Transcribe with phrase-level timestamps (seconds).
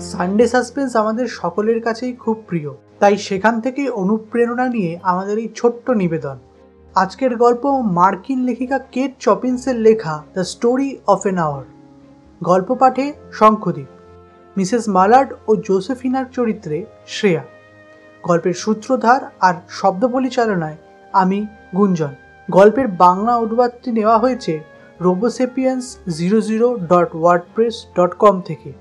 [0.00, 5.90] Sunday suspense আমাদের সকলের কাছেই খুব প্রিয়। তাই সেখান থেকেই অনুপ্রেরণা নিয়ে আমাদের এই ছোট্ট
[5.90, 6.38] নিবেদন।
[6.94, 11.64] আজকের গল্প মার্কিন লেখিকা কেট চপিন্সের লেখা the story of an hour
[12.44, 13.86] গল্প পাঠে শঙ্খদ্বীপ
[14.56, 17.42] মিসেস মালার্ড ও জোসেফিনার চরিত্রে শ্রেয়া।
[18.22, 20.76] গল্পের সূত্রধার আর শব্দ পরিচালনায়
[21.12, 21.46] আমি
[21.76, 22.14] গুঞ্জন।
[22.50, 24.71] গল্পের বাংলা অনুবাদটি নেওয়া হয়েছে
[25.02, 25.84] Robosapiens
[26.18, 28.72] zero zero dot WordPress dot com থেকে।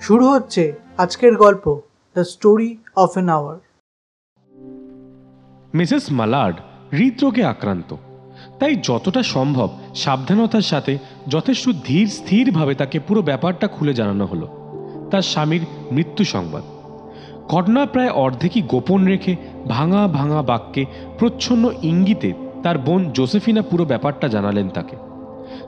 [0.00, 1.64] শুরু হচ্ছে আজকের গল্প
[2.16, 3.56] the story of an hour
[5.74, 6.56] Mrs Mallard
[6.92, 7.96] হৃদরোগে আক্রান্ত।
[8.58, 14.46] তাই যতটা সম্ভব সাবধানতার সাথে যথেষ্ট ধীর স্থিরভাবে তাকে পুরো ব্যাপারটা খুলে জানানো হলো।
[15.10, 15.60] তার স্বামীর
[15.92, 16.64] মৃত্যু সংবাদ।
[17.48, 19.36] ঘটনা প্রায় অর্ধেকই গোপন রেখে
[19.68, 20.82] ভাঙা ভাঙা বাক্যে
[21.18, 22.30] প্রচ্ছন্ন ইঙ্গিতে
[22.62, 24.96] তার বোন জোসেফিনা পুরো ব্যাপারটা জানালেন তাকে।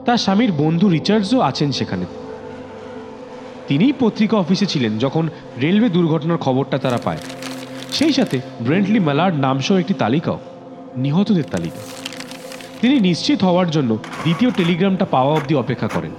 [0.05, 2.05] তার স্বামীর বন্ধু রিচার্ডসও আছেন সেখানে।
[3.67, 5.29] তিনিই পত্রিকা অফিসে ছিলেন যখন
[5.61, 7.21] রেলওয়ে দুর্ঘটনার খবরটা তারা পায়।
[7.91, 10.39] সেই সাথে ব্রেন্টলি ম্যালার্ড নামসহ একটি তালিকাও,
[10.97, 11.81] নিহতদের তালিকা।
[12.81, 13.91] তিনি নিশ্চিত হওয়ার জন্য
[14.23, 16.13] দ্বিতীয় টেলিগ্রামটা পাওয়া অবধি অপেক্ষা করেন।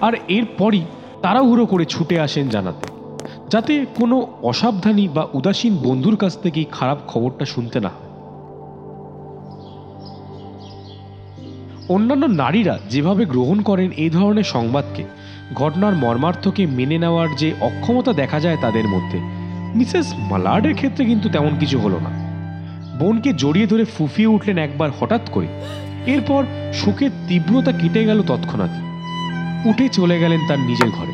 [0.00, 0.82] আর এরপরই
[1.22, 2.86] তাড়াহুড়ো করে ছুটে আসেন জানাতে,
[3.48, 8.07] যাতে কোনো অসাবধানী বা উদাসীন বন্ধুর কাছ থেকেই খারাপ খবরটা শুনতে না হয়।
[11.88, 15.04] অন্যান্য নারীরা যেভাবে গ্রহণ করেন এই ধরনের সংবাদকে,
[15.54, 19.18] ঘটনার মর্মার্থকে মেনে নেওয়ার যে অক্ষমতা দেখা যায় তাদের মধ্যে,
[19.74, 22.28] মিসেস মালার্ডের ক্ষেত্রে কিন্তু তেমন কিছু হলো না।
[22.98, 25.46] বোনকে জড়িয়ে ধরে ফুফিয়ে উঠলেন একবার হঠাৎ করে।
[26.06, 26.44] এরপর
[26.74, 28.70] শোকের তীব্রতা কেটে গেল তৎক্ষণাৎ।
[29.66, 31.12] উঠে চলে গেলেন তার নিজের ঘরে।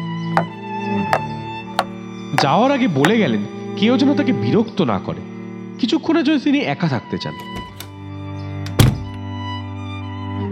[2.43, 3.41] যাওয়ার আগে বলে গেলেন,
[3.77, 5.21] কেউ যেন তাকে বিরক্ত না করে।
[5.79, 7.33] কিছুক্ষণের জন্য তিনি একা থাকতে চান।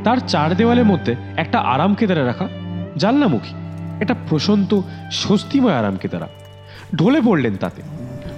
[0.04, 2.48] তার চার দেওয়ালের মধ্যে একটা আরাম কেদারা রাখা
[2.96, 3.54] জানলামুখী
[4.00, 6.28] একটা প্রশান্ত, স্বস্তিময় আরাম কেদারা।
[6.94, 7.82] ঢলে পড়লেন তাতে।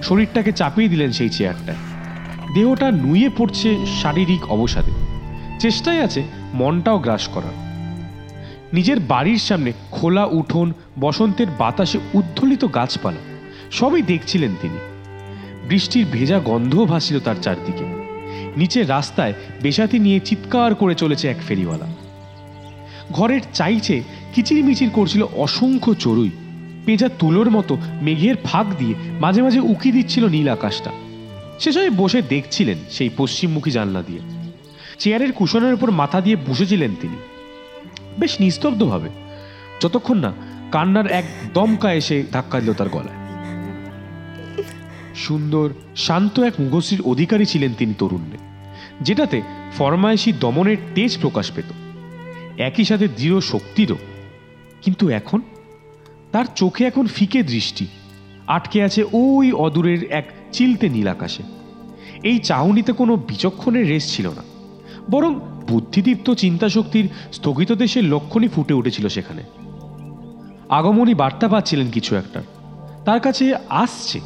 [0.03, 1.77] শরীরটাকে চাপিয়ে দিলেন সেই চেয়ারটায়।
[2.55, 4.91] দেহটা নুয়ে পড়ছে শারীরিক অবসাদে।
[5.61, 6.23] চেষ্টায় আছে
[6.55, 7.53] মনটাও গ্রাস করার।
[8.73, 13.21] নিজের বাড়ির সামনে খোলা উঠোন, বসন্তের বাতাসে উদ্ধলিত গাছপালা,
[13.71, 14.79] সবই দেখছিলেন তিনি।
[15.69, 18.04] বৃষ্টির ভেজা গন্ধও ভাসছিল তার চারদিকে।
[18.57, 21.87] নিচের রাস্তায় বেসাতি নিয়ে চিৎকার করে চলেছে এক ফেরিওয়ালা।
[23.13, 24.03] ঘরের চাইছে
[24.35, 26.31] কিচিরমিচির করছিল অসংখ্য চড়ুই।
[26.87, 30.91] পেঁজা তুলোর মতো মেঘের ফাঁক দিয়ে মাঝে মাঝে উকি দিচ্ছিল নীল আকাশটা।
[31.61, 34.21] সেসবে বসে দেখছিলেন সেই পশ্চিমমুখী জানলা দিয়ে।
[34.99, 37.17] চেয়ারের কুশনের উপর মাথা দিয়ে বসেছিলেন তিনি।
[38.19, 39.09] বেশ নিস্তব্ধভাবে,
[39.81, 40.33] যতক্ষণ না
[40.73, 43.24] কান্নার এক দমকা এসে ধাক্কা দিল তার গলায়।
[45.15, 48.39] সুন্দর, শান্ত এক মুখশ্রীর অধিকারী ছিলেন তিনি তরুণে,
[49.01, 49.43] যেটাতে
[49.77, 51.65] ফরমায়েশি দমনের তেজ প্রকাশ পেত।
[52.61, 53.97] একই সাথে দৃঢ় শক্তিরও।
[54.83, 55.41] কিন্তু এখন?
[56.33, 57.87] তার চোখে এখন ফিকে দৃষ্টি,
[58.47, 61.43] আটকে আছে ওই অদূরের এক চিলতে নীল আকাশে।
[62.23, 64.43] এই চাহনিতে কোনো বিচক্ষণের রেস ছিল না,
[65.11, 69.43] বরং বুদ্ধিদীপ্ত চিন্তাশক্তির স্থগিত দেশের লক্ষণই ফুটে উঠেছিল সেখানে।
[70.69, 72.43] আগমনী বার্তা পাচ্ছিলেন কিছু একটা,
[73.05, 74.21] তার কাছে আসছে।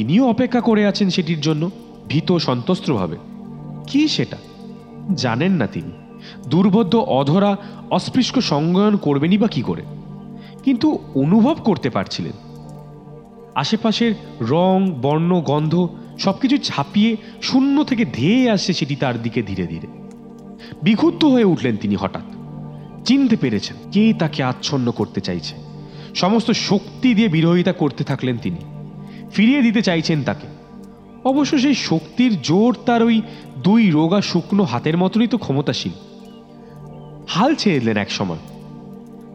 [0.00, 1.70] তিনিও অপেক্ষা করে আছেন সেটির জন্য
[2.08, 3.16] ভীত সন্তস্ত্রভাবে
[3.86, 4.36] কি সেটা?
[5.14, 5.90] জানেন না তিনি।
[6.48, 7.56] দুর্বোধ্য অধরা
[7.90, 9.82] অস্পৃশ্য সংজ্ঞায়ন করবেনই বা কি করে?
[10.64, 12.32] কিন্তু অনুভব করতে পারছিলেন।
[13.54, 15.88] আশেপাশের রং, বর্ণ, গন্ধ
[16.18, 19.86] সবকিছু ছাপিয়ে শূন্য থেকে ধেয়ে আসছে সেটি তার দিকে ধীরে ধীরে।
[20.82, 22.22] বিক্ষুব্ধ হয়ে উঠলেন তিনি হঠাৎ।
[23.04, 25.54] চিনতে পেরেছেন কে তাকে আচ্ছন্ন করতে চাইছে।
[26.14, 28.79] সমস্ত শক্তি দিয়ে বিরোধিতা করতে থাকলেন তিনি।
[29.32, 30.46] ফিরিয়ে দিতে চাইছেন তাকে।
[31.24, 33.22] অবশ্য সেই শক্তির জোর তার ওই
[33.58, 35.92] দুই রোগা শুকনো হাতের মতনই তো ক্ষমতাশীল।
[37.28, 38.38] হাল ছেড়ে দিলেন এক সময়।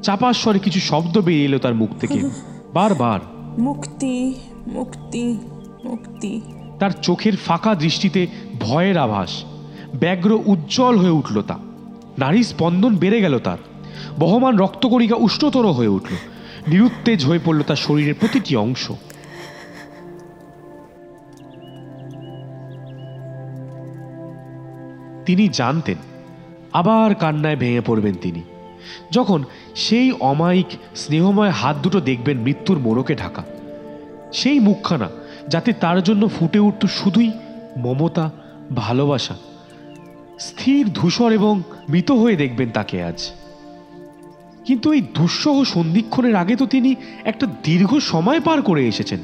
[0.03, 2.29] চাপার স্বরে কিছু শব্দ বেরিয়ে এলো তার মুখ থেকে।
[2.73, 3.19] বারবার।
[3.59, 4.33] মুক্তি
[4.67, 5.37] মুক্তি
[5.85, 6.41] মুক্তি।
[6.79, 8.27] তার চোখের ফাঁকা দৃষ্টিতে
[8.59, 9.43] ভয়ের আভাস।
[9.95, 11.57] ব্যগ্র উজ্জ্বল হয়ে উঠল তা।
[12.17, 13.57] নারী স্পন্দন বেড়ে গেল তার।
[14.19, 16.15] বহমান রক্তকণিকা উষ্ণতর হয়ে উঠল।
[16.67, 18.91] নিরুত্তেজ হয়ে পড়ল তার শরীরের প্রতিটি অংশ।
[25.25, 25.95] তিনি জানতেন,
[26.73, 28.41] আবার কান্নায় ভেঙে পড়বেন তিনি।
[29.11, 29.43] যখন
[29.75, 33.43] সেই অমায়িক স্নেহময় হাত দুটো দেখবেন মৃত্যুর মোড়কে ঢাকা,
[34.33, 35.09] সেই মুখখানা
[35.49, 37.31] যাতে তার জন্য ফুটে উঠত শুধুই
[37.77, 38.31] মমতা,
[38.75, 39.35] ভালোবাসা,
[40.39, 43.19] স্থির ধূসর এবং মৃত হয়ে দেখবেন তাকে আজ।
[44.65, 49.21] কিন্তু এই দুঃসহ সন্ধিক্ষণের আগে তো তিনি একটা দীর্ঘ সময় পার করে এসেছেন।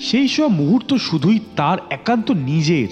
[0.00, 2.88] সেই সব মুহূর্ত শুধুই তার একান্ত নিজের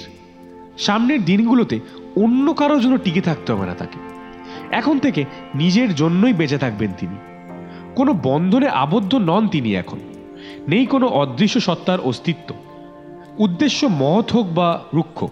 [0.79, 1.81] সামনের দিনগুলোতে
[2.17, 3.99] অন্য কারোর জন্য টিকে থাকতে হবে না তাকে।
[4.71, 5.25] এখন থেকে
[5.55, 7.17] নিজের জন্যই বেঁচে থাকবেন তিনি।
[7.97, 10.01] কোনো বন্ধনে আবদ্ধ নন তিনি এখন।
[10.69, 12.55] নেই কোনো অদৃশ্য সত্তার অস্তিত্ব।
[13.39, 15.25] উদ্দেশ্য মহৎ হোক বা রুক্ষ,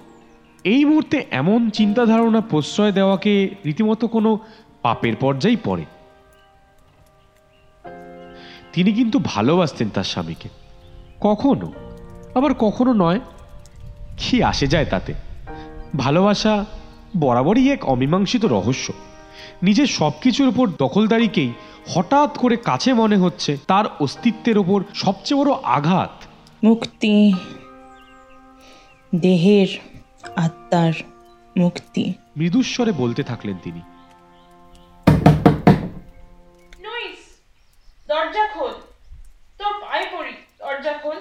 [0.64, 4.38] এই মুহূর্তে এমন চিন্তা ধারণা প্রশ্রয় দেওয়াকে রীতিমতো কোনো
[4.82, 5.84] পাপের পর্যায়ে পড়ে।
[8.72, 10.48] তিনি কিন্তু ভালোবাসতেন তার স্বামীকে।
[11.20, 11.72] কখনো,
[12.34, 13.20] আবার কখনো নয়,
[14.16, 15.14] কি আসে যায় তাতে?
[15.96, 16.64] ভালোবাসা
[17.16, 18.92] বরাবরই এক অমীমাংসিত রহস্য।
[19.62, 21.52] নিজের সব কিছুর উপর দখলদারিকেই
[21.88, 26.24] হঠাৎ করে কাছে মনে হচ্ছে তার অস্তিত্বের ওপর সবচেয়ে বড় আঘাত।
[26.64, 27.34] মুক্তি।
[29.14, 29.66] দেহের
[30.36, 30.92] আত্মার
[31.56, 33.80] মুক্তি। মৃদুস্বরে বলতে থাকলেন তিনি।
[38.08, 38.72] দরজা খোল।
[39.58, 41.16] তোর পায়ে পড়ি দরজা খোল।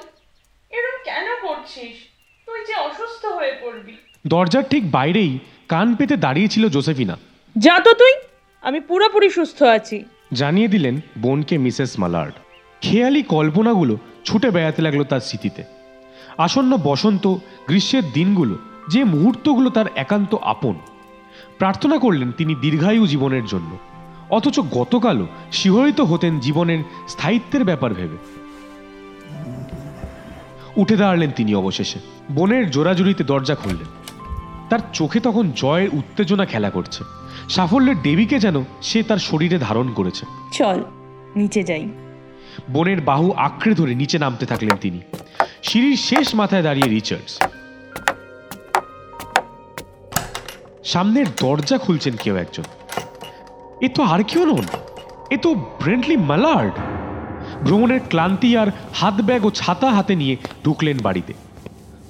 [0.70, 1.96] এরকম কেন করছিস?
[2.46, 7.18] তুই যে অসুস্থ হয়ে পড়বি। দরজার ঠিক বাইরেই কান পেতে দাঁড়িয়েছিল জোসেফিনা।
[7.58, 8.12] যা তো তুই!
[8.62, 12.34] আমি পুরোপুরি সুস্থ আছি। জানিয়ে দিলেন বোনকে মিসেস মালার্ড।
[12.82, 15.64] খেয়ালি কল্পনাগুলো ছুটে বেড়াতে লাগল তার স্মৃতিতে।
[16.38, 17.28] আসন্ন বসন্ত
[17.68, 18.58] গ্রীষ্মের দিনগুলো
[18.90, 20.76] যে মুহূর্তগুলো তার একান্ত আপন।
[21.58, 23.78] প্রার্থনা করলেন তিনি দীর্ঘায়ু জীবনের জন্য।
[24.30, 28.18] অথচ গতকালও শিহরিত হতেন জীবনের স্থায়িত্বের ব্যাপার ভেবে।
[30.76, 32.00] উঠে দাঁড়ালেন তিনি অবশেষে।
[32.36, 33.99] বনের জোড়াজুড়িতে দরজা খুললেন।
[34.70, 37.04] তার চোখে তখন জয়ের উত্তেজনা খেলা করছে।
[37.50, 40.84] সাফল্যের দেবীকে যেন সে তার শরীরে ধারণ করেছে। চল
[41.36, 41.90] নিচে যাই।
[42.72, 45.02] বনের বাহু আঁকড়ে ধরে নিচে নামতে থাকলেন তিনি।
[45.64, 47.40] সিঁড়ির শেষ মাথায় দাঁড়িয়ে রিচার্ডস।
[50.84, 52.64] সামনের দরজা খুলছেন কেউ একজন।
[53.82, 54.66] এ তো আর কেউ নন
[55.30, 56.74] এ তো ব্রেন্টলি মালার্ড।
[57.66, 61.34] ভ্রমণের ক্লান্তি আর হাত ব্যাগ ও ছাতা হাতে নিয়ে ঢুকলেন বাড়িতে।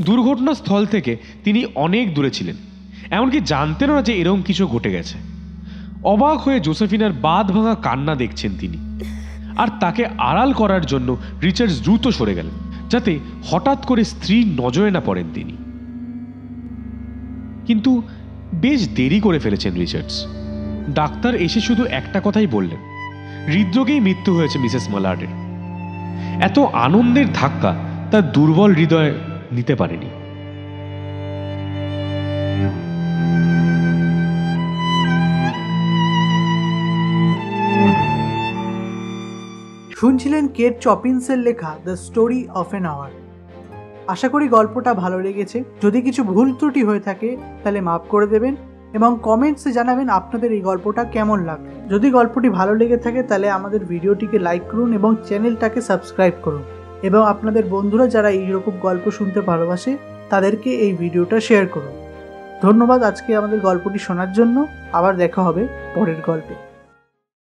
[0.02, 2.56] দুর্ঘটনাস্থল থেকে তিনি অনেক দূরে ছিলেন।
[3.12, 5.18] এমনকি জানতেনও না যে এরকম কিছু ঘটে গেছে।
[6.04, 8.78] অবাক হয়ে জোসেফিনার বাদ ভাঙা কান্না দেখছেন তিনি।
[9.58, 12.54] আর তাকে আড়াল করার জন্য রিচার্ডস দ্রুত সরে গেলেন,
[12.90, 13.20] যাতে
[13.50, 15.58] হঠাৎ করে স্ত্রীর নজরে না পড়েন তিনি।
[17.68, 18.02] কিন্তু
[18.54, 20.26] বেশ দেরি করে ফেলেছেন রিচার্ডস।
[20.90, 22.80] ডাক্তার এসে শুধু একটা কথাই বললেন,
[23.48, 25.28] হৃদরোগেই মৃত্যু হয়েছে মিসেস মালার্ডের।
[26.42, 27.76] এত আনন্দের ধাক্কা
[28.12, 29.14] তার দুর্বল হৃদয়
[29.52, 30.10] নিতে পারেনি।
[39.96, 43.12] শুনছিলেন কেট চপিন্সের লেখা the story of an hour.
[44.08, 48.56] আশা করি গল্পটা ভালো লেগেছে। যদি কিছু ভুল ত্রুটি হয়ে থাকে, তাহলে মাফ করে দেবেন
[48.94, 53.86] এবং কমেন্টসে জানাবেন আপনাদের এই গল্পটা কেমন লাগল। যদি গল্পটি ভালো লেগে থাকে, তাহলে আমাদের
[53.86, 56.64] ভিডিওটিকে লাইক করুন এবং চ্যানেলটাকে সাবস্ক্রাইব করুন।
[57.04, 59.98] এবং আপনাদের বন্ধুরা যারা এইরকম গল্প শুনতে ভালোবাসে,
[60.30, 62.10] তাদেরকে এই ভিডিওটা শেয়ার করুন।
[62.62, 66.69] ধন্যবাদ আজকে আমাদের গল্পটি শোনার জন্য। আবার দেখা হবে পরের গল্পে।